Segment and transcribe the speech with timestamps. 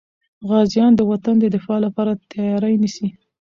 [0.49, 3.07] غازیان د وطن د دفاع لپاره تیاري نیسي.